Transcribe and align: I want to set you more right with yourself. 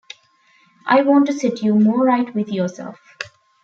I 0.87 1.03
want 1.03 1.27
to 1.27 1.33
set 1.33 1.61
you 1.61 1.75
more 1.75 2.03
right 2.03 2.33
with 2.33 2.49
yourself. 2.51 2.99